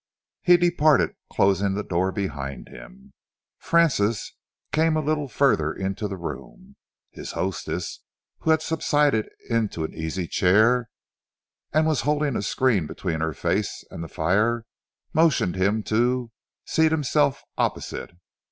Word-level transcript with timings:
He 0.41 0.57
departed, 0.57 1.11
closing 1.31 1.75
the 1.75 1.83
door 1.83 2.11
behind 2.11 2.69
him. 2.69 3.13
Francis 3.59 4.33
came 4.71 4.97
a 4.97 4.99
little 4.99 5.27
further 5.27 5.71
into 5.71 6.07
the 6.07 6.17
room. 6.17 6.75
His 7.11 7.33
hostess, 7.33 8.01
who 8.39 8.49
had 8.49 8.63
subsided 8.63 9.29
into 9.47 9.83
an 9.83 9.93
easy 9.93 10.25
chair 10.25 10.89
and 11.71 11.85
was 11.85 12.01
holding 12.01 12.35
a 12.35 12.41
screen 12.41 12.87
between 12.87 13.19
her 13.19 13.33
face 13.35 13.83
and 13.91 14.03
the 14.03 14.07
fire, 14.07 14.65
motioned 15.13 15.55
him 15.55 15.83
to, 15.83 16.31
seat 16.65 16.91
himself 16.91 17.43
opposite. 17.55 18.09